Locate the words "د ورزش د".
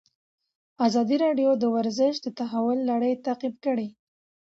1.57-2.27